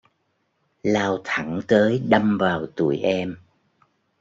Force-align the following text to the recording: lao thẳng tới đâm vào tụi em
lao 0.83 1.17
thẳng 1.23 1.61
tới 1.67 1.99
đâm 2.07 2.37
vào 2.37 2.65
tụi 2.65 2.97
em 2.97 3.37